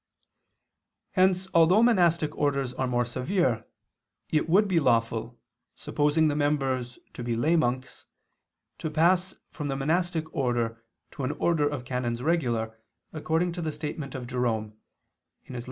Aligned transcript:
Hence 1.11 1.47
although 1.53 1.83
monastic 1.83 2.35
orders 2.35 2.73
are 2.73 2.87
more 2.87 3.05
severe, 3.05 3.67
it 4.31 4.49
would 4.49 4.67
be 4.67 4.79
lawful, 4.79 5.37
supposing 5.75 6.27
the 6.27 6.35
members 6.35 6.97
to 7.13 7.23
be 7.23 7.35
lay 7.35 7.55
monks, 7.55 8.07
to 8.79 8.89
pass 8.89 9.35
from 9.51 9.67
the 9.67 9.75
monastic 9.75 10.33
order 10.33 10.83
to 11.11 11.23
an 11.23 11.33
order 11.33 11.69
of 11.69 11.85
canons 11.85 12.23
regular, 12.23 12.79
according 13.13 13.51
to 13.51 13.61
the 13.61 13.71
statement 13.71 14.15
of 14.15 14.25
Jerome 14.25 14.75
(Ep. 15.47 15.59